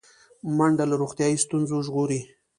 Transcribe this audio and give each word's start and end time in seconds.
منډه 0.57 0.85
له 0.89 0.95
روغتیایي 1.01 1.37
ستونزو 1.45 1.77
ژغوري 1.87 2.21